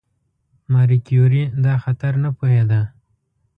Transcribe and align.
ماري 0.71 0.97
کیوري 1.07 1.43
دا 1.65 1.73
خطر 1.83 2.13
نه 2.23 2.29
پوهېده. 2.37 2.81